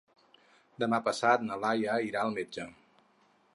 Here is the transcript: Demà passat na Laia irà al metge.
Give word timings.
Demà 0.83 0.99
passat 1.09 1.45
na 1.49 1.59
Laia 1.65 1.99
irà 2.09 2.25
al 2.25 2.35
metge. 2.41 2.69